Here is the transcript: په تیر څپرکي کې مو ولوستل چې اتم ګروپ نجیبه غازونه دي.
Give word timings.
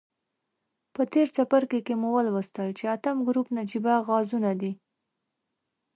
په 0.93 1.01
تیر 1.11 1.27
څپرکي 1.35 1.79
کې 1.85 1.93
مو 2.01 2.09
ولوستل 2.15 2.69
چې 2.77 2.83
اتم 2.95 3.17
ګروپ 3.27 3.47
نجیبه 3.57 3.93
غازونه 4.07 4.51
دي. 4.61 4.71